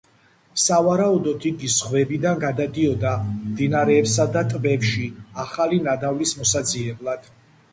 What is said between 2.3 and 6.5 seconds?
გადადიოდა მდინარეებსა და ტბებში ახალი ნადავლის